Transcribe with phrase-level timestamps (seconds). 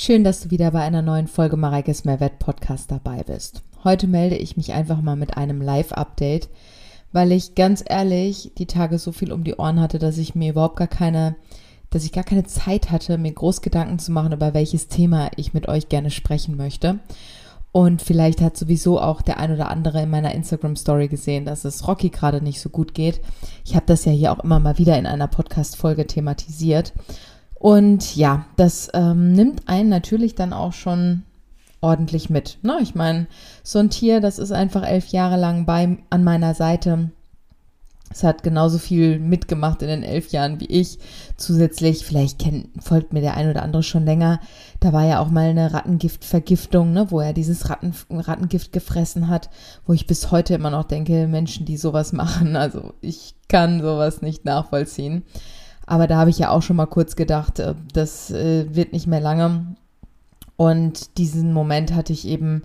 [0.00, 3.64] Schön, dass du wieder bei einer neuen Folge Mareikes Mehrwert Podcast dabei bist.
[3.82, 6.48] Heute melde ich mich einfach mal mit einem Live-Update,
[7.10, 10.52] weil ich ganz ehrlich die Tage so viel um die Ohren hatte, dass ich mir
[10.52, 11.34] überhaupt gar keine,
[11.90, 15.52] dass ich gar keine Zeit hatte, mir groß Gedanken zu machen, über welches Thema ich
[15.52, 17.00] mit euch gerne sprechen möchte.
[17.72, 21.88] Und vielleicht hat sowieso auch der ein oder andere in meiner Instagram-Story gesehen, dass es
[21.88, 23.20] Rocky gerade nicht so gut geht.
[23.64, 26.92] Ich habe das ja hier auch immer mal wieder in einer Podcast-Folge thematisiert.
[27.58, 31.24] Und ja, das ähm, nimmt einen natürlich dann auch schon
[31.80, 32.58] ordentlich mit.
[32.62, 32.78] Ne?
[32.82, 33.26] Ich meine,
[33.62, 37.10] so ein Tier, das ist einfach elf Jahre lang bei, an meiner Seite.
[38.10, 40.98] Es hat genauso viel mitgemacht in den elf Jahren wie ich.
[41.36, 44.40] Zusätzlich, vielleicht kennt, folgt mir der ein oder andere schon länger,
[44.80, 49.50] da war ja auch mal eine Rattengiftvergiftung, ne, wo er dieses Ratten, Rattengift gefressen hat,
[49.84, 54.22] wo ich bis heute immer noch denke, Menschen, die sowas machen, also ich kann sowas
[54.22, 55.24] nicht nachvollziehen.
[55.88, 59.06] Aber da habe ich ja auch schon mal kurz gedacht, äh, das äh, wird nicht
[59.06, 59.74] mehr lange.
[60.56, 62.62] Und diesen Moment hatte ich eben,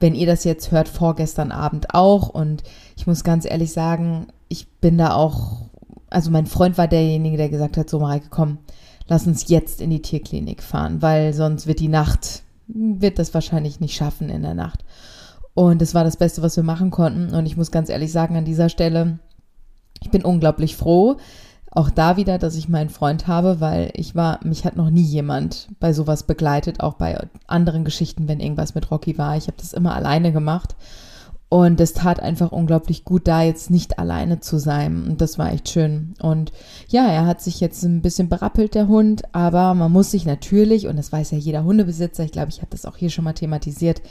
[0.00, 2.28] wenn ihr das jetzt hört, vorgestern Abend auch.
[2.28, 2.64] Und
[2.96, 5.68] ich muss ganz ehrlich sagen, ich bin da auch,
[6.10, 8.58] also mein Freund war derjenige, der gesagt hat, so Mareike, komm,
[9.06, 13.78] lass uns jetzt in die Tierklinik fahren, weil sonst wird die Nacht, wird das wahrscheinlich
[13.78, 14.84] nicht schaffen in der Nacht.
[15.54, 17.34] Und das war das Beste, was wir machen konnten.
[17.34, 19.20] Und ich muss ganz ehrlich sagen, an dieser Stelle,
[20.02, 21.18] ich bin unglaublich froh,
[21.70, 25.02] auch da wieder, dass ich meinen Freund habe, weil ich war, mich hat noch nie
[25.02, 29.36] jemand bei sowas begleitet, auch bei anderen Geschichten, wenn irgendwas mit Rocky war.
[29.36, 30.76] Ich habe das immer alleine gemacht.
[31.50, 35.04] Und es tat einfach unglaublich gut, da jetzt nicht alleine zu sein.
[35.04, 36.12] Und das war echt schön.
[36.20, 36.52] Und
[36.88, 39.22] ja, er hat sich jetzt ein bisschen berappelt, der Hund.
[39.34, 42.70] Aber man muss sich natürlich, und das weiß ja jeder Hundebesitzer, ich glaube, ich habe
[42.70, 44.02] das auch hier schon mal thematisiert,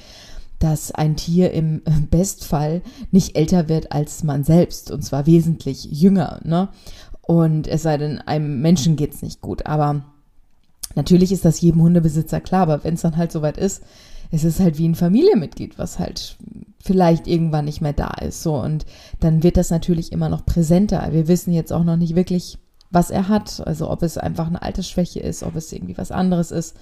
[0.58, 4.90] dass ein Tier im Bestfall nicht älter wird als man selbst.
[4.90, 6.40] Und zwar wesentlich jünger.
[6.44, 6.70] Ne?
[7.28, 9.66] Und es sei denn, einem Menschen geht's nicht gut.
[9.66, 10.02] Aber
[10.96, 12.62] natürlich ist das jedem Hundebesitzer klar.
[12.62, 13.84] Aber wenn es dann halt soweit ist,
[14.32, 16.38] es ist halt wie ein Familienmitglied, was halt
[16.80, 18.44] vielleicht irgendwann nicht mehr da ist.
[18.44, 18.86] So, und
[19.20, 21.06] dann wird das natürlich immer noch präsenter.
[21.12, 22.58] Wir wissen jetzt auch noch nicht wirklich,
[22.90, 23.66] was er hat.
[23.66, 26.76] Also ob es einfach eine Altersschwäche ist, ob es irgendwie was anderes ist.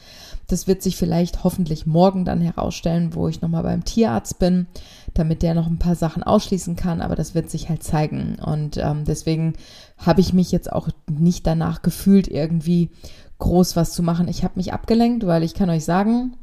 [0.47, 4.67] Das wird sich vielleicht hoffentlich morgen dann herausstellen, wo ich nochmal beim Tierarzt bin,
[5.13, 7.01] damit der noch ein paar Sachen ausschließen kann.
[7.01, 8.37] Aber das wird sich halt zeigen.
[8.43, 9.53] Und ähm, deswegen
[9.97, 12.91] habe ich mich jetzt auch nicht danach gefühlt, irgendwie
[13.39, 14.27] groß was zu machen.
[14.27, 16.37] Ich habe mich abgelenkt, weil ich kann euch sagen,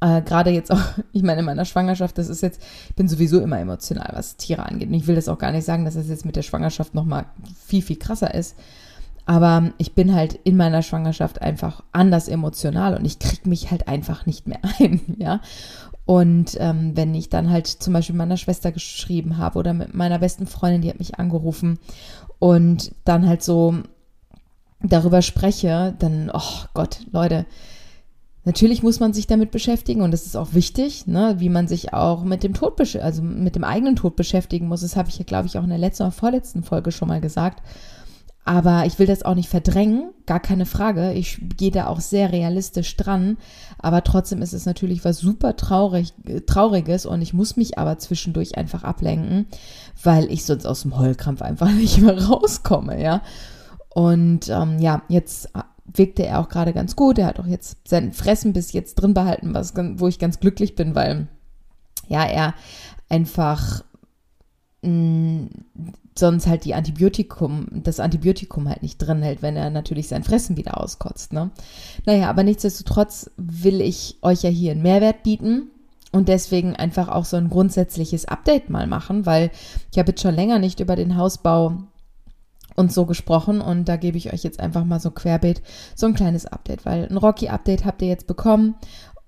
[0.00, 0.82] äh, gerade jetzt auch,
[1.12, 4.66] ich meine, in meiner Schwangerschaft, das ist jetzt, ich bin sowieso immer emotional, was Tiere
[4.66, 4.88] angeht.
[4.88, 7.26] Und ich will das auch gar nicht sagen, dass das jetzt mit der Schwangerschaft nochmal
[7.66, 8.56] viel, viel krasser ist.
[9.26, 13.86] Aber ich bin halt in meiner Schwangerschaft einfach anders emotional und ich kriege mich halt
[13.86, 15.40] einfach nicht mehr ein, ja.
[16.06, 20.20] Und ähm, wenn ich dann halt zum Beispiel meiner Schwester geschrieben habe oder mit meiner
[20.20, 21.78] besten Freundin, die hat mich angerufen
[22.38, 23.74] und dann halt so
[24.80, 27.44] darüber spreche, dann, oh Gott, Leute,
[28.44, 31.92] Natürlich muss man sich damit beschäftigen und das ist auch wichtig, ne, wie man sich
[31.92, 34.80] auch mit dem Tod, also mit dem eigenen Tod beschäftigen muss.
[34.80, 37.20] Das habe ich ja, glaube ich, auch in der letzten oder vorletzten Folge schon mal
[37.20, 37.62] gesagt.
[38.48, 41.12] Aber ich will das auch nicht verdrängen, gar keine Frage.
[41.12, 43.36] Ich gehe da auch sehr realistisch dran.
[43.78, 46.14] Aber trotzdem ist es natürlich was super traurig,
[46.46, 49.48] Trauriges und ich muss mich aber zwischendurch einfach ablenken,
[50.02, 53.20] weil ich sonst aus dem Heulkrampf einfach nicht mehr rauskomme, ja.
[53.90, 55.50] Und ähm, ja, jetzt
[55.94, 57.18] wirkte er auch gerade ganz gut.
[57.18, 60.74] Er hat auch jetzt sein Fressen bis jetzt drin behalten, was, wo ich ganz glücklich
[60.74, 61.28] bin, weil
[62.08, 62.54] ja, er
[63.08, 63.84] einfach
[64.82, 65.48] mh, mm,
[66.18, 70.56] sonst halt die Antibiotikum, das Antibiotikum halt nicht drin hält, wenn er natürlich sein Fressen
[70.56, 71.32] wieder auskotzt.
[71.32, 71.50] Ne?
[72.04, 75.70] Naja, aber nichtsdestotrotz will ich euch ja hier einen Mehrwert bieten
[76.10, 79.50] und deswegen einfach auch so ein grundsätzliches Update mal machen, weil
[79.92, 81.74] ich habe jetzt schon länger nicht über den Hausbau
[82.78, 85.62] und so gesprochen und da gebe ich euch jetzt einfach mal so querbeet
[85.94, 88.76] so ein kleines Update, weil ein Rocky-Update habt ihr jetzt bekommen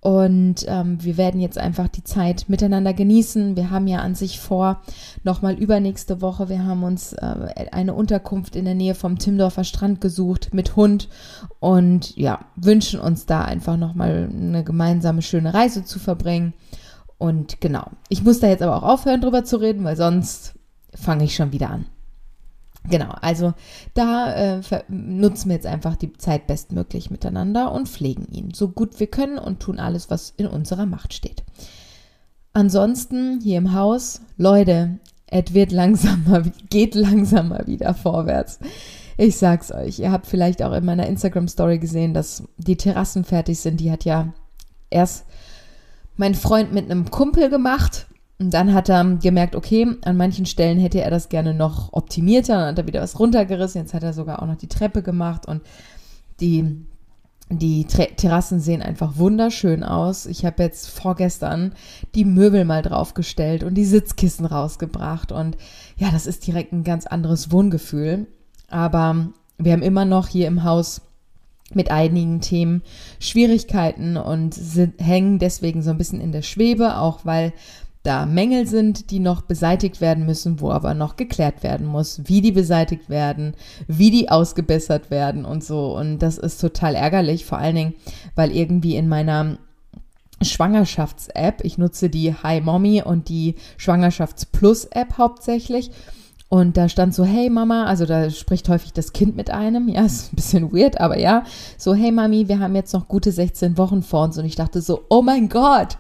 [0.00, 3.54] und ähm, wir werden jetzt einfach die Zeit miteinander genießen.
[3.54, 4.80] Wir haben ja an sich vor,
[5.24, 10.00] nochmal übernächste Woche, wir haben uns äh, eine Unterkunft in der Nähe vom Timdorfer Strand
[10.00, 11.08] gesucht mit Hund
[11.58, 16.54] und ja, wünschen uns da einfach nochmal eine gemeinsame schöne Reise zu verbringen.
[17.18, 20.54] Und genau, ich muss da jetzt aber auch aufhören drüber zu reden, weil sonst
[20.94, 21.84] fange ich schon wieder an.
[22.88, 23.52] Genau, also
[23.94, 28.98] da äh, nutzen wir jetzt einfach die Zeit bestmöglich miteinander und pflegen ihn so gut
[29.00, 31.44] wir können und tun alles, was in unserer Macht steht.
[32.52, 38.58] Ansonsten hier im Haus, Leute, es wird langsamer, geht langsamer wieder vorwärts.
[39.16, 43.24] Ich sag's euch, ihr habt vielleicht auch in meiner Instagram Story gesehen, dass die Terrassen
[43.24, 43.78] fertig sind.
[43.78, 44.32] Die hat ja
[44.88, 45.26] erst
[46.16, 48.06] mein Freund mit einem Kumpel gemacht
[48.40, 52.54] und dann hat er gemerkt, okay, an manchen Stellen hätte er das gerne noch optimierter.
[52.54, 53.82] Dann hat er wieder was runtergerissen.
[53.82, 55.60] Jetzt hat er sogar auch noch die Treppe gemacht und
[56.40, 56.86] die
[57.52, 60.26] die Terrassen sehen einfach wunderschön aus.
[60.26, 61.74] Ich habe jetzt vorgestern
[62.14, 65.32] die Möbel mal draufgestellt und die Sitzkissen rausgebracht.
[65.32, 65.56] Und
[65.96, 68.28] ja, das ist direkt ein ganz anderes Wohngefühl.
[68.68, 71.02] Aber wir haben immer noch hier im Haus
[71.74, 72.82] mit einigen Themen
[73.18, 77.52] Schwierigkeiten und sind, hängen deswegen so ein bisschen in der Schwebe, auch weil
[78.02, 82.40] da Mängel sind, die noch beseitigt werden müssen, wo aber noch geklärt werden muss, wie
[82.40, 83.54] die beseitigt werden,
[83.88, 85.94] wie die ausgebessert werden und so.
[85.96, 87.94] Und das ist total ärgerlich, vor allen Dingen,
[88.34, 89.58] weil irgendwie in meiner
[90.42, 95.90] Schwangerschafts-App, ich nutze die Hi Mommy und die Schwangerschafts-Plus-App hauptsächlich.
[96.48, 100.04] Und da stand so, hey Mama, also da spricht häufig das Kind mit einem, ja,
[100.06, 101.44] ist ein bisschen weird, aber ja,
[101.76, 104.38] so, hey Mami, wir haben jetzt noch gute 16 Wochen vor uns.
[104.38, 105.98] Und ich dachte so, oh mein Gott,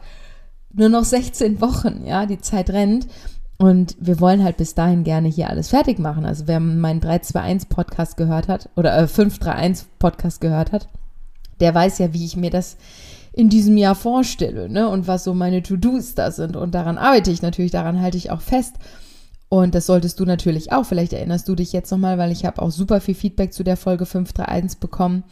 [0.72, 3.06] nur noch 16 Wochen, ja, die Zeit rennt.
[3.58, 6.24] Und wir wollen halt bis dahin gerne hier alles fertig machen.
[6.24, 10.88] Also wer meinen 321 Podcast gehört hat oder äh, 531 Podcast gehört hat,
[11.60, 12.78] der weiß ja, wie ich mir das
[13.32, 14.88] in diesem Jahr vorstelle, ne?
[14.88, 16.56] Und was so meine To-Dos da sind.
[16.56, 18.76] Und daran arbeite ich natürlich, daran halte ich auch fest.
[19.50, 20.86] Und das solltest du natürlich auch.
[20.86, 23.76] Vielleicht erinnerst du dich jetzt nochmal, weil ich habe auch super viel Feedback zu der
[23.76, 25.24] Folge 531 bekommen,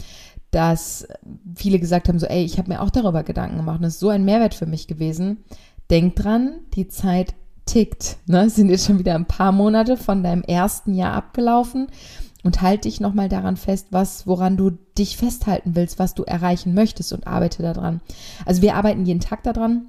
[0.51, 1.07] dass
[1.55, 3.83] viele gesagt haben, so, ey, ich habe mir auch darüber Gedanken gemacht.
[3.83, 5.45] das ist so ein Mehrwert für mich gewesen.
[5.91, 7.35] Denk dran, die Zeit
[7.67, 8.17] tickt.
[8.27, 8.47] Ne?
[8.47, 11.89] Es sind jetzt schon wieder ein paar Monate von deinem ersten Jahr abgelaufen.
[12.45, 16.73] Und halte dich nochmal daran fest, was, woran du dich festhalten willst, was du erreichen
[16.73, 18.01] möchtest und arbeite daran.
[18.47, 19.89] Also wir arbeiten jeden Tag daran.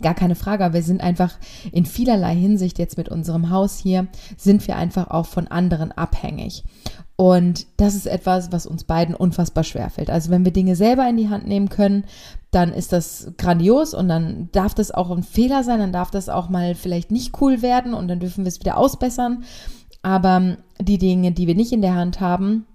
[0.00, 1.38] Gar keine Frage, aber wir sind einfach
[1.70, 6.64] in vielerlei Hinsicht jetzt mit unserem Haus hier, sind wir einfach auch von anderen abhängig.
[7.16, 10.10] Und das ist etwas, was uns beiden unfassbar schwer fällt.
[10.10, 12.04] Also wenn wir Dinge selber in die Hand nehmen können,
[12.50, 16.28] dann ist das grandios und dann darf das auch ein Fehler sein, dann darf das
[16.28, 19.44] auch mal vielleicht nicht cool werden und dann dürfen wir es wieder ausbessern.
[20.02, 22.66] Aber die Dinge, die wir nicht in der Hand haben,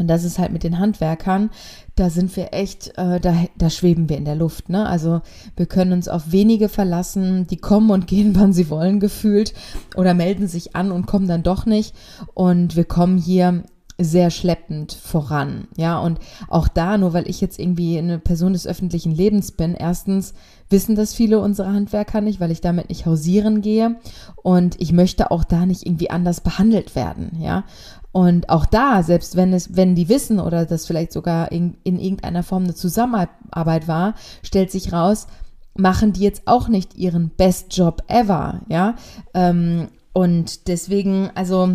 [0.00, 1.50] und das ist halt mit den Handwerkern,
[1.94, 4.70] da sind wir echt, äh, da, da schweben wir in der Luft.
[4.70, 4.86] Ne?
[4.86, 5.20] Also
[5.56, 9.52] wir können uns auf wenige verlassen, die kommen und gehen, wann sie wollen, gefühlt,
[9.96, 11.94] oder melden sich an und kommen dann doch nicht.
[12.34, 13.62] Und wir kommen hier
[14.00, 15.68] sehr schleppend voran.
[15.76, 16.18] Ja, und
[16.48, 20.34] auch da, nur weil ich jetzt irgendwie eine Person des öffentlichen Lebens bin, erstens
[20.68, 23.96] wissen das viele unserer Handwerker nicht, weil ich damit nicht hausieren gehe
[24.42, 27.38] und ich möchte auch da nicht irgendwie anders behandelt werden.
[27.40, 27.64] Ja,
[28.12, 32.00] und auch da, selbst wenn es, wenn die wissen oder das vielleicht sogar in, in
[32.00, 35.26] irgendeiner Form eine Zusammenarbeit war, stellt sich raus,
[35.76, 38.62] machen die jetzt auch nicht ihren Best Job ever.
[38.68, 38.96] Ja,
[39.34, 41.70] ähm, und deswegen, also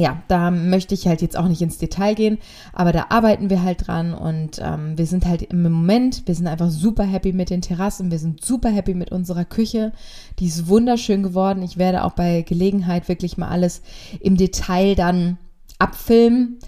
[0.00, 2.38] ja, da möchte ich halt jetzt auch nicht ins Detail gehen,
[2.72, 6.46] aber da arbeiten wir halt dran und ähm, wir sind halt im Moment, wir sind
[6.46, 9.92] einfach super happy mit den Terrassen, wir sind super happy mit unserer Küche,
[10.38, 11.62] die ist wunderschön geworden.
[11.62, 13.82] Ich werde auch bei Gelegenheit wirklich mal alles
[14.20, 15.36] im Detail dann
[15.78, 16.60] abfilmen,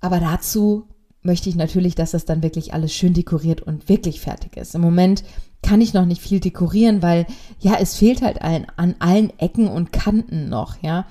[0.00, 0.86] aber dazu
[1.22, 4.74] möchte ich natürlich, dass das dann wirklich alles schön dekoriert und wirklich fertig ist.
[4.74, 5.24] Im Moment
[5.60, 7.26] kann ich noch nicht viel dekorieren, weil
[7.60, 11.06] ja, es fehlt halt an, an allen Ecken und Kanten noch, ja.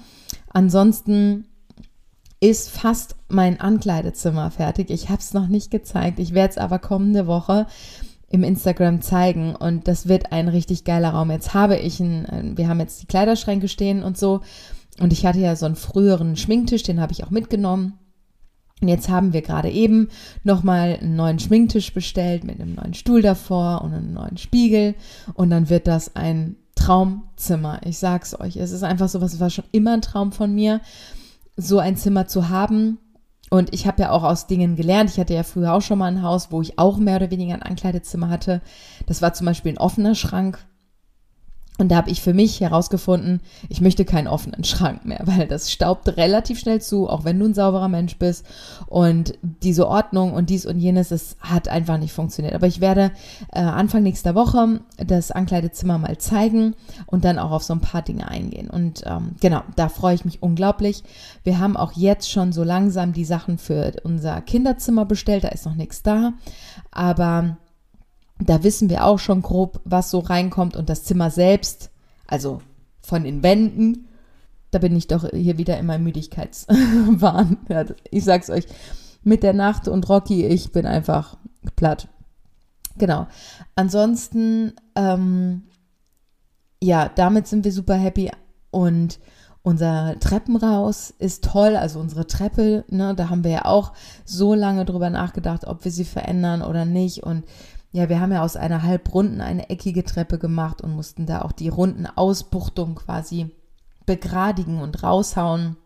[0.56, 1.48] Ansonsten
[2.40, 4.90] ist fast mein Ankleidezimmer fertig.
[4.90, 6.18] Ich habe es noch nicht gezeigt.
[6.18, 7.68] Ich werde es aber kommende Woche
[8.30, 11.30] im Instagram zeigen und das wird ein richtig geiler Raum.
[11.30, 14.40] Jetzt habe ich ein, wir haben jetzt die Kleiderschränke stehen und so
[14.98, 18.00] und ich hatte ja so einen früheren Schminktisch, den habe ich auch mitgenommen.
[18.81, 20.07] Und jetzt haben wir gerade eben
[20.46, 24.95] nochmal einen neuen Schminktisch bestellt mit einem neuen Stuhl davor und einem neuen Spiegel
[25.33, 27.80] und dann wird das ein Traumzimmer.
[27.83, 30.54] Ich sag's euch, es ist einfach so was, es war schon immer ein Traum von
[30.54, 30.81] mir,
[31.57, 32.99] so ein Zimmer zu haben.
[33.49, 35.09] Und ich habe ja auch aus Dingen gelernt.
[35.09, 37.54] Ich hatte ja früher auch schon mal ein Haus, wo ich auch mehr oder weniger
[37.54, 38.61] ein Ankleidezimmer hatte.
[39.07, 40.59] Das war zum Beispiel ein offener Schrank
[41.77, 45.71] und da habe ich für mich herausgefunden, ich möchte keinen offenen Schrank mehr, weil das
[45.71, 48.45] staubt relativ schnell zu, auch wenn du ein sauberer Mensch bist.
[48.87, 52.55] Und diese Ordnung und dies und jenes, das hat einfach nicht funktioniert.
[52.55, 53.11] Aber ich werde
[53.51, 56.75] äh, Anfang nächster Woche das Ankleidezimmer mal zeigen
[57.07, 58.69] und dann auch auf so ein paar Dinge eingehen.
[58.69, 61.03] Und ähm, genau, da freue ich mich unglaublich.
[61.44, 65.44] Wir haben auch jetzt schon so langsam die Sachen für unser Kinderzimmer bestellt.
[65.44, 66.33] Da ist noch nichts da.
[66.91, 67.57] Aber
[68.39, 71.92] da wissen wir auch schon grob, was so reinkommt und das Zimmer selbst,
[72.27, 72.61] also
[73.01, 74.07] von den Wänden,
[74.71, 77.57] da bin ich doch hier wieder in meinem Müdigkeitswahn.
[78.11, 78.65] ich sag's euch,
[79.23, 81.37] mit der Nacht und Rocky, ich bin einfach
[81.75, 82.09] platt.
[82.97, 83.27] Genau.
[83.75, 85.63] Ansonsten, ähm,
[86.81, 88.31] ja, damit sind wir super happy
[88.71, 89.19] und
[89.63, 94.85] unser Treppenhaus ist toll, also unsere Treppe, ne, da haben wir ja auch so lange
[94.85, 97.45] drüber nachgedacht, ob wir sie verändern oder nicht und
[97.95, 101.54] ja, wir haben ja aus einer halbrunden eine eckige Treppe gemacht und mussten da auch
[101.54, 103.52] die runden Ausbuchtungen quasi
[104.06, 105.78] begradigen und raushauen.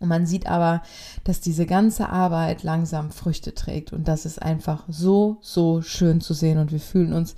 [0.00, 0.80] Und man sieht aber,
[1.24, 3.92] dass diese ganze Arbeit langsam Früchte trägt.
[3.92, 6.56] Und das ist einfach so, so schön zu sehen.
[6.56, 7.36] Und wir fühlen uns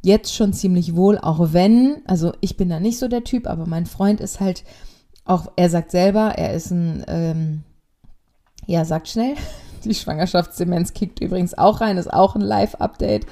[0.00, 3.66] jetzt schon ziemlich wohl, auch wenn, also ich bin da nicht so der Typ, aber
[3.66, 4.62] mein Freund ist halt
[5.24, 7.64] auch, er sagt selber, er ist ein, ähm,
[8.66, 9.34] ja, sagt schnell.
[9.84, 13.26] Die Schwangerschaftsdemenz kickt übrigens auch rein, ist auch ein Live-Update.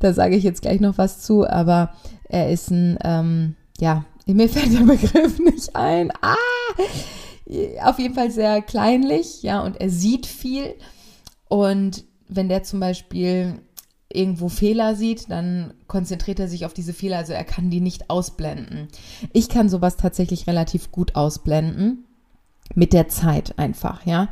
[0.00, 1.92] Da sage ich jetzt gleich noch was zu, aber
[2.28, 6.10] er ist ein, ähm, ja, mir fällt der Begriff nicht ein.
[6.20, 6.36] Ah!
[7.82, 10.74] auf jeden Fall sehr kleinlich, ja, und er sieht viel.
[11.48, 13.60] Und wenn der zum Beispiel
[14.10, 18.10] irgendwo Fehler sieht, dann konzentriert er sich auf diese Fehler, also er kann die nicht
[18.10, 18.88] ausblenden.
[19.32, 22.06] Ich kann sowas tatsächlich relativ gut ausblenden
[22.74, 24.28] mit der Zeit einfach, ja.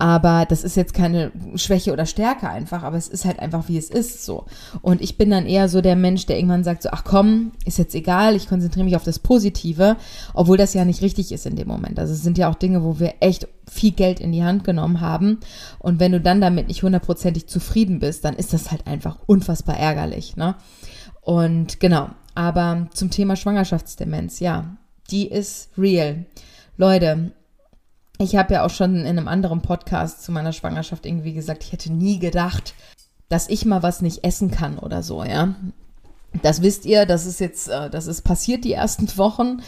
[0.00, 3.78] Aber das ist jetzt keine Schwäche oder Stärke einfach, aber es ist halt einfach, wie
[3.78, 4.46] es ist so.
[4.80, 7.78] Und ich bin dann eher so der Mensch, der irgendwann sagt so, ach komm, ist
[7.78, 9.96] jetzt egal, ich konzentriere mich auf das Positive,
[10.34, 11.98] obwohl das ja nicht richtig ist in dem Moment.
[11.98, 15.00] Also es sind ja auch Dinge, wo wir echt viel Geld in die Hand genommen
[15.00, 15.38] haben.
[15.78, 19.76] Und wenn du dann damit nicht hundertprozentig zufrieden bist, dann ist das halt einfach unfassbar
[19.76, 20.54] ärgerlich, ne?
[21.22, 24.76] Und genau, aber zum Thema Schwangerschaftsdemenz, ja,
[25.10, 26.24] die ist real.
[26.76, 27.32] Leute,
[28.18, 31.72] ich habe ja auch schon in einem anderen Podcast zu meiner Schwangerschaft irgendwie gesagt, ich
[31.72, 32.74] hätte nie gedacht,
[33.28, 35.54] dass ich mal was nicht essen kann oder so, ja.
[36.42, 39.62] Das wisst ihr, das ist jetzt, äh, das ist passiert die ersten Wochen.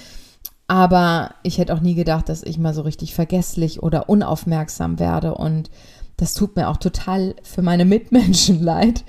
[0.67, 5.35] Aber ich hätte auch nie gedacht, dass ich mal so richtig vergesslich oder unaufmerksam werde.
[5.35, 5.69] Und
[6.17, 9.05] das tut mir auch total für meine Mitmenschen leid.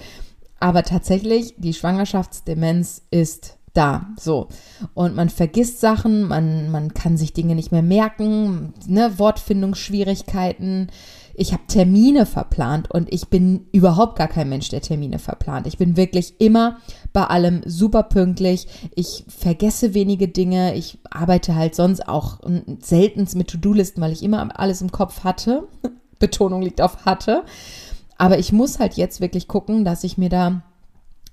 [0.60, 4.50] Aber tatsächlich, die Schwangerschaftsdemenz ist da, so.
[4.94, 10.88] Und man vergisst Sachen, man, man kann sich Dinge nicht mehr merken, ne, Wortfindungsschwierigkeiten.
[11.34, 15.68] Ich habe Termine verplant und ich bin überhaupt gar kein Mensch, der Termine verplant.
[15.68, 16.78] Ich bin wirklich immer
[17.14, 18.68] bei allem super pünktlich.
[18.96, 20.76] Ich vergesse wenige Dinge.
[20.76, 22.40] Ich arbeite halt sonst auch
[22.82, 25.68] selten mit To-Do-Listen, weil ich immer alles im Kopf hatte.
[26.20, 27.44] Betonung liegt auf hatte.
[28.18, 30.62] Aber ich muss halt jetzt wirklich gucken, dass ich mir da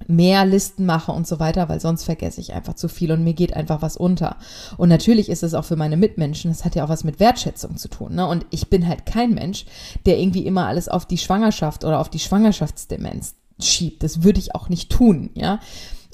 [0.07, 3.35] mehr Listen mache und so weiter, weil sonst vergesse ich einfach zu viel und mir
[3.35, 4.37] geht einfach was unter.
[4.77, 7.77] Und natürlich ist es auch für meine Mitmenschen, das hat ja auch was mit Wertschätzung
[7.77, 8.15] zu tun.
[8.15, 8.27] Ne?
[8.27, 9.67] Und ich bin halt kein Mensch,
[10.07, 14.03] der irgendwie immer alles auf die Schwangerschaft oder auf die Schwangerschaftsdemenz schiebt.
[14.03, 15.61] Das würde ich auch nicht tun, ja.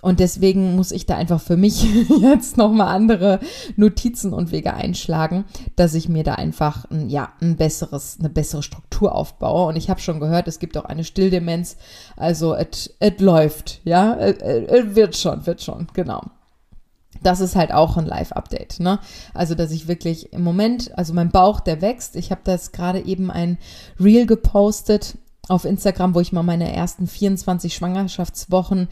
[0.05, 1.83] Und deswegen muss ich da einfach für mich
[2.21, 3.41] jetzt nochmal andere
[3.77, 5.47] Notizen und Wege einschlagen,
[5.77, 9.67] dass ich mir da einfach ein, ja, ein besseres, eine bessere Struktur aufbaue.
[9.67, 11.79] Und ich habe schon gehört, es gibt auch eine Stilldemenz.
[12.19, 16.21] Also es läuft, ja, es wird schon, wird schon, genau
[17.23, 18.99] das ist halt auch ein Live-Update, ne?
[19.33, 22.17] Also, dass ich wirklich im Moment, also mein Bauch, der wächst.
[22.17, 23.57] Ich habe das gerade eben ein
[23.99, 25.17] Reel gepostet
[25.49, 28.89] auf Instagram, wo ich mal meine ersten 24 Schwangerschaftswochen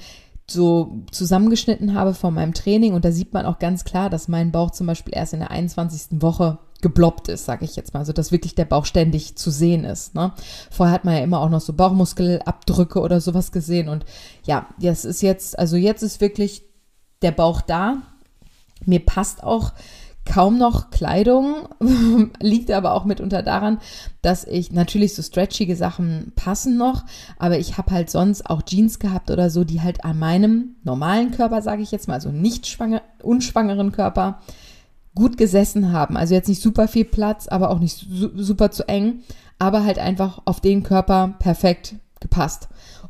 [0.52, 4.52] so zusammengeschnitten habe von meinem Training und da sieht man auch ganz klar, dass mein
[4.52, 6.22] Bauch zum Beispiel erst in der 21.
[6.22, 9.84] Woche gebloppt ist, sage ich jetzt mal, also dass wirklich der Bauch ständig zu sehen
[9.84, 10.14] ist.
[10.14, 10.32] Ne?
[10.70, 14.04] Vorher hat man ja immer auch noch so Bauchmuskelabdrücke oder sowas gesehen und
[14.44, 16.64] ja, das ist jetzt, also jetzt ist wirklich
[17.22, 18.02] der Bauch da.
[18.84, 19.72] Mir passt auch
[20.24, 21.68] kaum noch Kleidung,
[22.40, 23.78] liegt aber auch mitunter daran,
[24.22, 27.04] dass ich natürlich so stretchige Sachen passen noch,
[27.38, 31.32] aber ich habe halt sonst auch Jeans gehabt oder so, die halt an meinem normalen
[31.32, 34.40] Körper, sage ich jetzt mal, also nicht schwanger, unschwangeren Körper,
[35.14, 36.16] gut gesessen haben.
[36.16, 39.20] Also jetzt nicht super viel Platz, aber auch nicht su super zu eng,
[39.58, 42.68] aber halt einfach auf den Körper perfekt gepasst.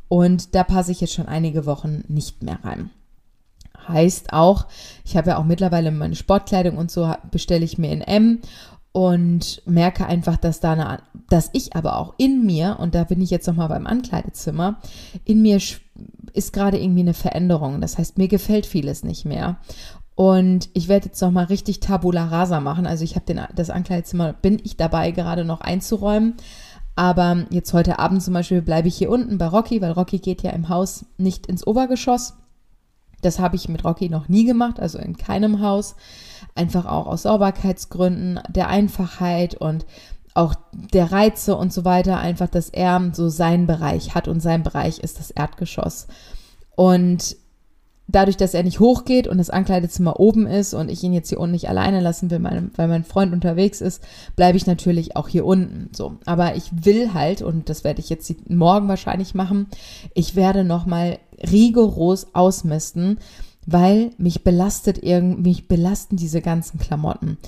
[0.09, 2.91] Und da passe ich jetzt schon einige Wochen nicht mehr rein.
[3.89, 4.67] Heißt auch,
[5.05, 8.41] ich habe ja auch mittlerweile meine Sportkleidung und so bestelle ich mir in M
[8.93, 10.99] und merke einfach, dass da eine,
[11.29, 14.79] dass ich aber auch in mir, und da bin ich jetzt nochmal beim Ankleidezimmer,
[15.25, 15.59] in mir
[16.35, 17.81] ist gerade irgendwie eine Veränderung.
[17.81, 19.57] Das heißt, mir gefällt vieles nicht mehr.
[20.15, 22.87] Und ich werde jetzt nochmal richtig Tabula Rasa machen.
[22.87, 26.35] Also ich habe den, das Ankleidezimmer, bin ich dabei gerade noch einzuräumen.
[26.95, 30.43] Aber jetzt heute Abend zum Beispiel bleibe ich hier unten bei Rocky, weil Rocky geht
[30.43, 32.35] ja im Haus nicht ins Obergeschoss.
[33.23, 35.97] Das habe ich mit Rocky noch nie gemacht, also in keinem Haus.
[36.55, 39.87] Einfach auch aus Sauberkeitsgründen, der Einfachheit und
[40.35, 42.19] auch der Reize und so weiter.
[42.19, 46.09] Einfach, dass er so seinen Bereich hat und sein Bereich ist das Erdgeschoss.
[46.75, 47.37] Und
[48.09, 51.41] dadurch, dass er nicht hochgeht und das Ankleidezimmer oben ist und ich ihn jetzt hier
[51.41, 54.03] unten nicht alleine lassen will, weil mein Freund unterwegs ist,
[54.37, 55.91] bleibe ich natürlich auch hier unten.
[55.93, 59.67] So, aber ich will halt und das werde ich jetzt morgen wahrscheinlich machen.
[60.15, 61.19] Ich werde noch mal
[61.51, 63.19] rigoros ausmisten,
[63.67, 67.39] weil mich belastet irgend mich belasten diese ganzen Klamotten.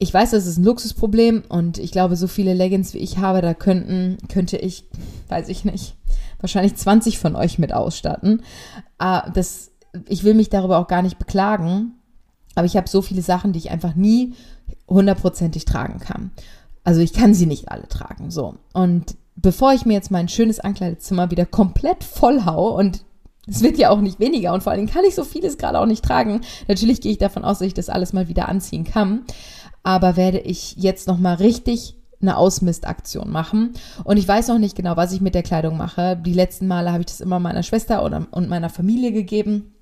[0.00, 3.42] Ich weiß, das ist ein Luxusproblem und ich glaube, so viele Leggings wie ich habe,
[3.42, 4.84] da könnten könnte ich,
[5.28, 5.96] weiß ich nicht,
[6.40, 8.42] wahrscheinlich 20 von euch mit ausstatten.
[8.98, 9.70] Ah, das,
[10.08, 11.92] ich will mich darüber auch gar nicht beklagen.
[12.54, 14.34] Aber ich habe so viele Sachen, die ich einfach nie
[14.88, 16.32] hundertprozentig tragen kann.
[16.84, 18.30] Also ich kann sie nicht alle tragen.
[18.30, 18.56] So.
[18.72, 23.04] Und bevor ich mir jetzt mein schönes Ankleidezimmer wieder komplett voll hau und
[23.46, 25.80] es wird ja auch nicht weniger und vor allen Dingen kann ich so vieles gerade
[25.80, 26.42] auch nicht tragen.
[26.66, 29.22] Natürlich gehe ich davon aus, dass ich das alles mal wieder anziehen kann.
[29.82, 33.74] Aber werde ich jetzt nochmal richtig eine Ausmistaktion machen.
[34.04, 36.16] Und ich weiß noch nicht genau, was ich mit der Kleidung mache.
[36.16, 39.72] Die letzten Male habe ich das immer meiner Schwester oder, und meiner Familie gegeben.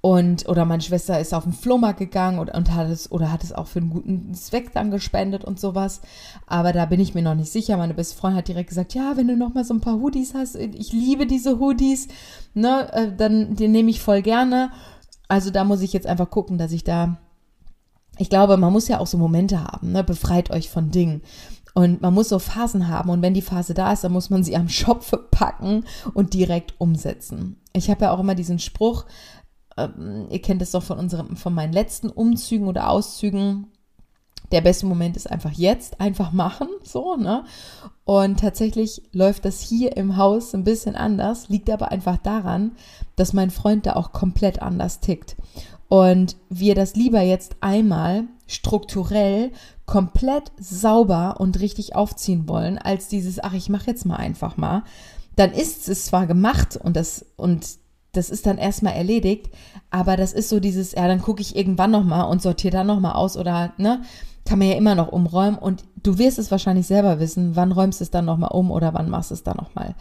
[0.00, 3.42] Und, oder meine Schwester ist auf den Flohmarkt gegangen und, und hat es, oder hat
[3.42, 6.00] es auch für einen guten Zweck dann gespendet und sowas.
[6.46, 7.76] Aber da bin ich mir noch nicht sicher.
[7.76, 10.34] Meine beste Freundin hat direkt gesagt, ja, wenn du noch mal so ein paar Hoodies
[10.34, 12.08] hast, ich liebe diese Hoodies,
[12.54, 14.70] ne, äh, dann den nehme ich voll gerne.
[15.28, 17.18] Also da muss ich jetzt einfach gucken, dass ich da,
[18.18, 21.22] ich glaube, man muss ja auch so Momente haben, ne, befreit euch von Dingen.
[21.74, 23.10] Und man muss so Phasen haben.
[23.10, 26.74] Und wenn die Phase da ist, dann muss man sie am Schopfe packen und direkt
[26.78, 27.60] umsetzen.
[27.74, 29.04] Ich habe ja auch immer diesen Spruch,
[29.76, 33.66] ähm, ihr kennt es doch von unserem, von meinen letzten Umzügen oder Auszügen.
[34.52, 37.44] Der beste Moment ist einfach jetzt, einfach machen, so, ne?
[38.04, 42.72] Und tatsächlich läuft das hier im Haus ein bisschen anders, liegt aber einfach daran,
[43.16, 45.36] dass mein Freund da auch komplett anders tickt.
[45.88, 49.52] Und wir das lieber jetzt einmal strukturell
[49.86, 54.82] komplett sauber und richtig aufziehen wollen, als dieses, ach, ich mache jetzt mal einfach mal.
[55.36, 57.78] Dann ist es zwar gemacht und das, und
[58.12, 59.50] das ist dann erstmal erledigt,
[59.90, 63.14] aber das ist so dieses, ja, dann gucke ich irgendwann nochmal und sortiere dann nochmal
[63.14, 64.02] aus oder, ne,
[64.44, 68.00] kann man ja immer noch umräumen und du wirst es wahrscheinlich selber wissen, wann räumst
[68.00, 69.94] du es dann nochmal um oder wann machst du es dann nochmal.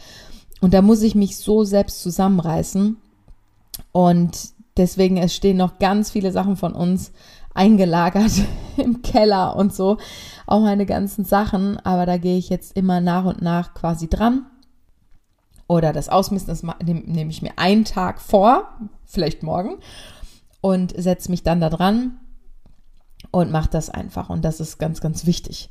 [0.61, 2.97] Und da muss ich mich so selbst zusammenreißen
[3.91, 7.11] und deswegen, es stehen noch ganz viele Sachen von uns
[7.53, 8.31] eingelagert
[8.77, 9.97] im Keller und so,
[10.45, 14.45] auch meine ganzen Sachen, aber da gehe ich jetzt immer nach und nach quasi dran
[15.67, 18.69] oder das Ausmisten, das nehme ich mir einen Tag vor,
[19.05, 19.77] vielleicht morgen,
[20.61, 22.19] und setze mich dann da dran
[23.31, 24.29] und mache das einfach.
[24.29, 25.69] Und das ist ganz, ganz wichtig,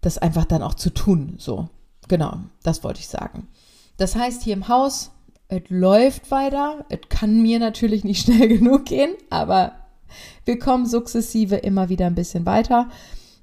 [0.00, 1.36] das einfach dann auch zu tun.
[1.38, 1.68] So,
[2.08, 3.48] genau, das wollte ich sagen.
[3.96, 5.10] Das heißt, hier im Haus,
[5.50, 6.84] es läuft weiter.
[6.88, 9.72] Es kann mir natürlich nicht schnell genug gehen, aber
[10.44, 12.88] wir kommen sukzessive immer wieder ein bisschen weiter.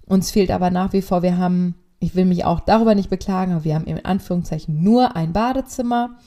[0.06, 3.54] Uns fehlt aber nach wie vor, wir haben ich will mich auch darüber nicht beklagen,
[3.54, 6.18] aber wir haben in Anführungszeichen nur ein Badezimmer.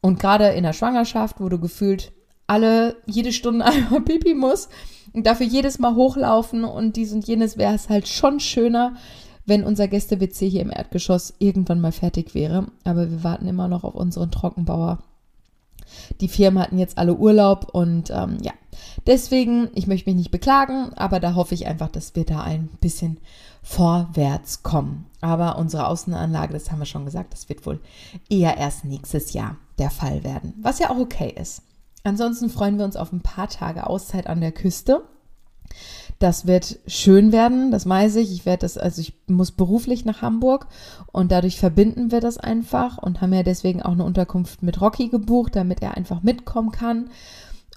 [0.00, 2.12] Und gerade in der Schwangerschaft, wo du gefühlt
[2.46, 4.68] alle jede Stunde einmal pipi muss
[5.12, 8.94] und dafür jedes Mal hochlaufen und dies und jenes, wäre es halt schon schöner,
[9.48, 12.66] wenn unser Gäste-WC hier im Erdgeschoss irgendwann mal fertig wäre.
[12.84, 14.98] Aber wir warten immer noch auf unseren Trockenbauer.
[16.20, 18.52] Die Firmen hatten jetzt alle Urlaub und ähm, ja,
[19.06, 22.68] deswegen, ich möchte mich nicht beklagen, aber da hoffe ich einfach, dass wir da ein
[22.80, 23.18] bisschen
[23.62, 25.06] vorwärts kommen.
[25.20, 27.80] Aber unsere Außenanlage, das haben wir schon gesagt, das wird wohl
[28.28, 31.62] eher erst nächstes Jahr der Fall werden, was ja auch okay ist.
[32.04, 35.02] Ansonsten freuen wir uns auf ein paar Tage Auszeit an der Küste.
[36.18, 38.32] Das wird schön werden, das weiß ich.
[38.32, 40.66] Ich werde das, also ich muss beruflich nach Hamburg
[41.12, 45.08] und dadurch verbinden wir das einfach und haben ja deswegen auch eine Unterkunft mit Rocky
[45.08, 47.10] gebucht, damit er einfach mitkommen kann.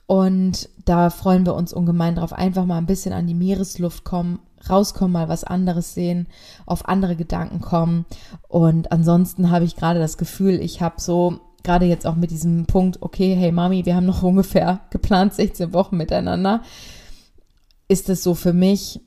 [0.08, 4.40] Und da freuen wir uns ungemein drauf, einfach mal ein bisschen an die Meeresluft kommen,
[4.70, 6.28] rauskommen, mal was anderes sehen,
[6.66, 8.06] auf andere Gedanken kommen.
[8.50, 12.66] Und ansonsten habe ich gerade das Gefühl, ich habe so, gerade jetzt auch mit diesem
[12.66, 16.62] Punkt, okay, hey Mami, wir haben noch ungefähr geplant 16 Wochen miteinander,
[17.92, 19.02] ist es so für mich,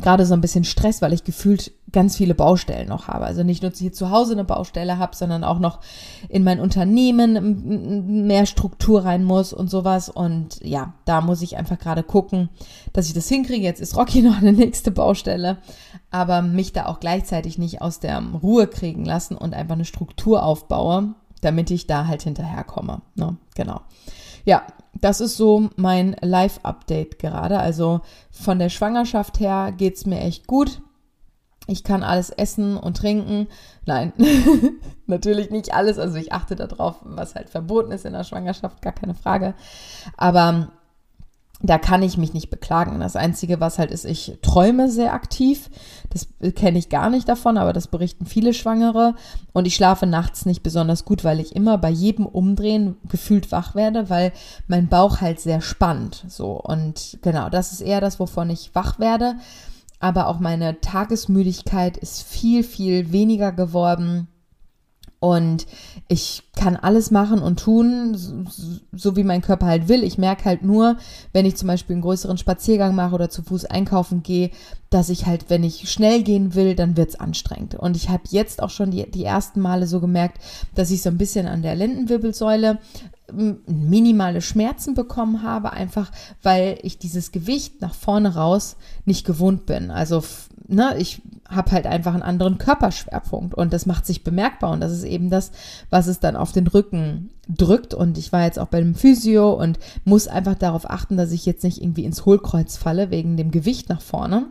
[0.00, 3.24] gerade so ein bisschen Stress, weil ich gefühlt ganz viele Baustellen noch habe.
[3.24, 5.80] Also nicht nur hier zu Hause eine Baustelle habe, sondern auch noch
[6.28, 10.08] in mein Unternehmen mehr Struktur rein muss und sowas.
[10.08, 12.50] Und ja, da muss ich einfach gerade gucken,
[12.92, 13.64] dass ich das hinkriege.
[13.64, 15.58] Jetzt ist Rocky noch eine nächste Baustelle,
[16.10, 20.44] aber mich da auch gleichzeitig nicht aus der Ruhe kriegen lassen und einfach eine Struktur
[20.44, 23.00] aufbaue, damit ich da halt hinterherkomme.
[23.16, 23.36] Ne?
[23.56, 23.80] Genau.
[24.44, 24.62] Ja,
[25.00, 27.58] das ist so mein Live-Update gerade.
[27.58, 30.80] Also von der Schwangerschaft her geht es mir echt gut.
[31.66, 33.46] Ich kann alles essen und trinken.
[33.84, 34.12] Nein,
[35.06, 35.98] natürlich nicht alles.
[35.98, 39.54] Also ich achte darauf, was halt verboten ist in der Schwangerschaft, gar keine Frage.
[40.16, 40.72] Aber
[41.60, 43.00] da kann ich mich nicht beklagen.
[43.00, 45.68] Das Einzige, was halt ist, ich träume sehr aktiv.
[46.10, 49.14] Das kenne ich gar nicht davon, aber das berichten viele Schwangere.
[49.52, 53.74] Und ich schlafe nachts nicht besonders gut, weil ich immer bei jedem Umdrehen gefühlt wach
[53.74, 54.32] werde, weil
[54.68, 56.24] mein Bauch halt sehr spannt.
[56.28, 56.52] So.
[56.52, 59.34] Und genau, das ist eher das, wovon ich wach werde.
[59.98, 64.28] Aber auch meine Tagesmüdigkeit ist viel, viel weniger geworden
[65.20, 65.66] und
[66.06, 68.44] ich kann alles machen und tun, so,
[68.92, 70.04] so, wie mein Körper halt will.
[70.04, 70.96] Ich merke halt nur,
[71.32, 74.50] wenn ich zum Beispiel einen größeren Spaziergang mache oder zu Fuß einkaufen gehe,
[74.90, 77.74] dass ich halt, wenn ich schnell gehen will, dann wird's anstrengend.
[77.74, 80.38] Und ich habe jetzt auch schon die, die ersten Male so gemerkt,
[80.76, 82.78] dass ich so ein bisschen an der Lendenwirbelsäule
[83.32, 86.10] minimale Schmerzen bekommen habe, einfach
[86.42, 89.90] weil ich dieses Gewicht nach vorne raus nicht gewohnt bin.
[89.90, 90.22] Also
[90.68, 94.92] ne, ich habe halt einfach einen anderen Körperschwerpunkt und das macht sich bemerkbar und das
[94.92, 95.50] ist eben das,
[95.90, 99.52] was es dann auf den Rücken drückt und ich war jetzt auch bei dem Physio
[99.52, 103.50] und muss einfach darauf achten, dass ich jetzt nicht irgendwie ins Hohlkreuz falle wegen dem
[103.50, 104.46] Gewicht nach vorne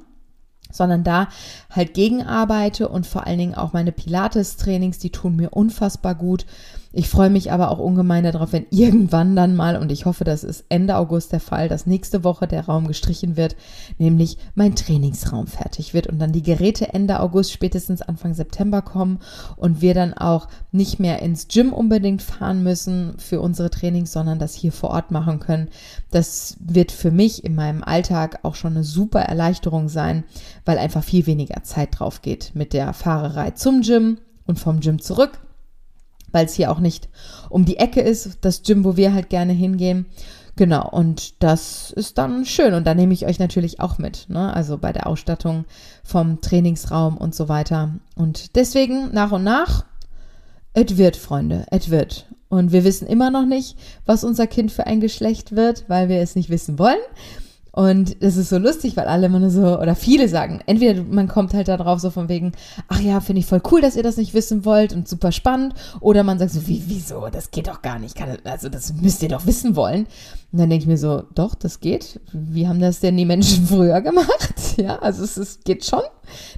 [0.69, 1.30] sondern da
[1.69, 6.45] halt gegenarbeite und vor allen Dingen auch meine Pilates-Trainings, die tun mir unfassbar gut.
[6.97, 10.43] Ich freue mich aber auch ungemein darauf, wenn irgendwann dann mal, und ich hoffe, das
[10.43, 13.55] ist Ende August der Fall, dass nächste Woche der Raum gestrichen wird,
[13.99, 19.19] nämlich mein Trainingsraum fertig wird und dann die Geräte Ende August, spätestens Anfang September kommen
[19.57, 24.39] und wir dann auch nicht mehr ins Gym unbedingt fahren müssen für unsere Trainings, sondern
[24.39, 25.69] das hier vor Ort machen können.
[26.10, 30.23] Das wird für mich in meinem Alltag auch schon eine super Erleichterung sein,
[30.65, 34.99] weil einfach viel weniger Zeit drauf geht mit der Fahrerei zum Gym und vom Gym
[34.99, 35.41] zurück
[36.31, 37.09] weil es hier auch nicht
[37.49, 40.05] um die Ecke ist, das Gym, wo wir halt gerne hingehen.
[40.57, 42.73] Genau, und das ist dann schön.
[42.73, 44.51] Und da nehme ich euch natürlich auch mit, ne?
[44.53, 45.65] also bei der Ausstattung
[46.03, 47.91] vom Trainingsraum und so weiter.
[48.15, 49.85] Und deswegen nach und nach,
[50.73, 52.25] es wird, Freunde, es wird.
[52.49, 56.21] Und wir wissen immer noch nicht, was unser Kind für ein Geschlecht wird, weil wir
[56.21, 56.97] es nicht wissen wollen.
[57.77, 61.27] Und das ist so lustig, weil alle immer nur so, oder viele sagen, entweder man
[61.27, 62.53] kommt halt da drauf so von wegen,
[62.87, 65.75] ach ja, finde ich voll cool, dass ihr das nicht wissen wollt und super spannend.
[65.99, 69.21] Oder man sagt so, wie, wieso, das geht doch gar nicht, kann, also das müsst
[69.21, 70.07] ihr doch wissen wollen.
[70.51, 72.19] Und dann denke ich mir so, doch, das geht.
[72.33, 74.55] Wie haben das denn die Menschen früher gemacht?
[74.77, 76.03] Ja, also es, es geht schon.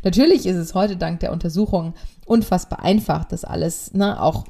[0.04, 1.94] Natürlich ist es heute dank der Untersuchung
[2.26, 4.44] unfassbar einfach, das alles, ne, auch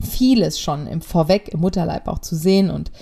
[0.00, 2.92] vieles schon im Vorweg im Mutterleib auch zu sehen und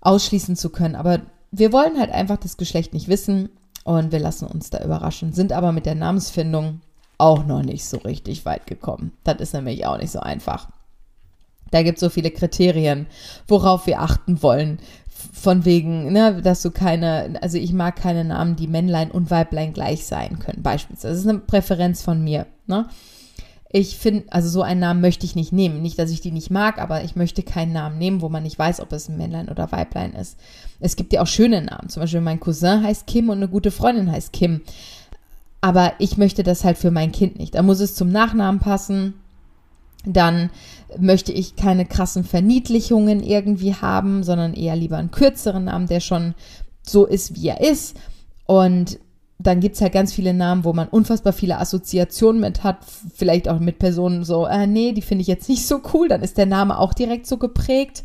[0.00, 0.94] ausschließen zu können.
[0.94, 1.20] Aber
[1.50, 3.50] wir wollen halt einfach das Geschlecht nicht wissen
[3.84, 6.80] und wir lassen uns da überraschen, sind aber mit der Namensfindung
[7.16, 9.12] auch noch nicht so richtig weit gekommen.
[9.24, 10.68] Das ist nämlich auch nicht so einfach.
[11.70, 13.06] Da gibt es so viele Kriterien,
[13.46, 14.78] worauf wir achten wollen.
[15.32, 19.72] Von wegen, ne, dass du keine, also ich mag keine Namen, die Männlein und Weiblein
[19.72, 21.14] gleich sein können, beispielsweise.
[21.14, 22.46] Das ist eine Präferenz von mir.
[22.66, 22.88] Ne?
[23.70, 25.82] Ich finde, also so einen Namen möchte ich nicht nehmen.
[25.82, 28.58] Nicht, dass ich die nicht mag, aber ich möchte keinen Namen nehmen, wo man nicht
[28.58, 30.38] weiß, ob es ein Männlein oder Weiblein ist.
[30.80, 31.90] Es gibt ja auch schöne Namen.
[31.90, 34.62] Zum Beispiel mein Cousin heißt Kim und eine gute Freundin heißt Kim.
[35.60, 37.56] Aber ich möchte das halt für mein Kind nicht.
[37.56, 39.14] Da muss es zum Nachnamen passen.
[40.06, 40.48] Dann
[40.96, 46.34] möchte ich keine krassen Verniedlichungen irgendwie haben, sondern eher lieber einen kürzeren Namen, der schon
[46.82, 47.96] so ist, wie er ist.
[48.46, 48.98] Und
[49.38, 52.78] dann gibt es halt ganz viele Namen, wo man unfassbar viele Assoziationen mit hat,
[53.14, 56.22] vielleicht auch mit Personen so, äh, nee, die finde ich jetzt nicht so cool, dann
[56.22, 58.02] ist der Name auch direkt so geprägt.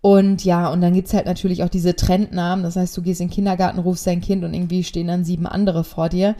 [0.00, 3.20] Und ja, und dann gibt es halt natürlich auch diese Trendnamen, das heißt, du gehst
[3.20, 6.34] in den Kindergarten, rufst dein Kind und irgendwie stehen dann sieben andere vor dir.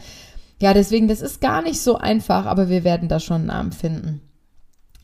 [0.61, 3.71] Ja, deswegen, das ist gar nicht so einfach, aber wir werden da schon einen Namen
[3.71, 4.21] finden.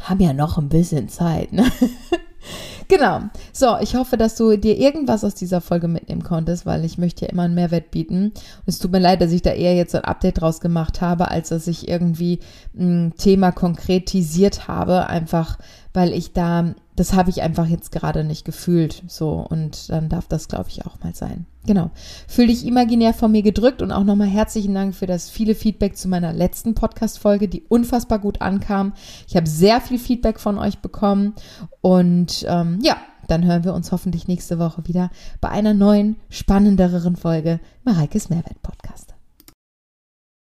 [0.02, 1.66] Haben ja noch ein bisschen Zeit, ne?
[2.90, 3.22] Genau.
[3.54, 7.26] So, ich hoffe, dass du dir irgendwas aus dieser Folge mitnehmen konntest, weil ich möchte
[7.26, 8.32] ja immer einen Mehrwert bieten.
[8.34, 11.00] Und es tut mir leid, dass ich da eher jetzt so ein Update draus gemacht
[11.00, 12.40] habe, als dass ich irgendwie
[12.76, 15.60] ein Thema konkretisiert habe, einfach
[15.94, 19.04] weil ich da das habe ich einfach jetzt gerade nicht gefühlt.
[19.08, 21.46] So, und dann darf das, glaube ich, auch mal sein.
[21.66, 21.92] Genau.
[22.28, 25.96] Fühl dich imaginär von mir gedrückt und auch nochmal herzlichen Dank für das viele Feedback
[25.96, 28.94] zu meiner letzten Podcast-Folge, die unfassbar gut ankam.
[29.28, 31.36] Ich habe sehr viel Feedback von euch bekommen.
[31.80, 35.10] Und ähm, ja, dann hören wir uns hoffentlich nächste Woche wieder
[35.40, 39.09] bei einer neuen, spannenderen Folge Mareikes Mehrwert Podcast.